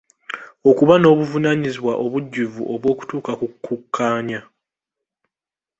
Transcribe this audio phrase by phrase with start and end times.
[0.69, 4.41] Okuba n'obuvunaanyizibwa obujjuvu obw'okutuuka ku kukkaanya.